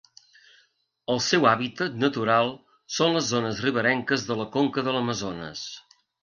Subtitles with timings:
[1.15, 2.49] El seu hàbitat natural
[2.95, 5.63] són les zones riberenques de la conca de l'Amazones.